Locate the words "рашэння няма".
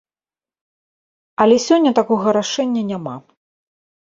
2.39-3.15